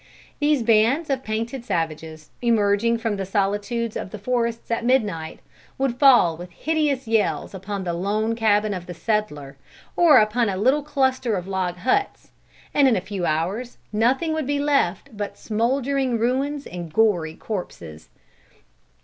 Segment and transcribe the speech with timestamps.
[0.39, 5.41] These bands of painted savages, emerging from the solitudes of the forests at midnight,
[5.77, 9.57] would fall with hideous yells upon the lone cabin of the settler,
[9.95, 12.31] or upon a little cluster of log huts,
[12.73, 18.09] and in a few hours nothing would be left but smouldering ruins and gory corpses.